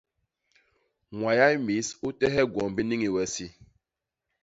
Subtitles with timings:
[1.17, 3.47] Ñwayay mis u tehe gwom bi niñi we isi.